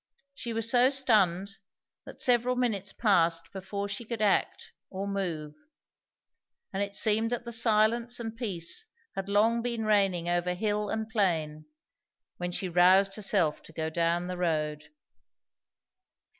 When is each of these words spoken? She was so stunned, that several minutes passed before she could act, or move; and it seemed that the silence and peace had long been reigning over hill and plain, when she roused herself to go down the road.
She 0.33 0.51
was 0.51 0.67
so 0.67 0.89
stunned, 0.89 1.57
that 2.05 2.19
several 2.19 2.55
minutes 2.55 2.91
passed 2.91 3.51
before 3.53 3.87
she 3.87 4.03
could 4.03 4.19
act, 4.19 4.71
or 4.89 5.07
move; 5.07 5.53
and 6.73 6.81
it 6.81 6.95
seemed 6.95 7.29
that 7.29 7.45
the 7.45 7.51
silence 7.51 8.19
and 8.19 8.35
peace 8.35 8.87
had 9.15 9.29
long 9.29 9.61
been 9.61 9.85
reigning 9.85 10.27
over 10.27 10.55
hill 10.55 10.89
and 10.89 11.07
plain, 11.07 11.65
when 12.37 12.51
she 12.51 12.67
roused 12.67 13.13
herself 13.13 13.61
to 13.61 13.73
go 13.73 13.91
down 13.91 14.25
the 14.25 14.37
road. 14.37 14.85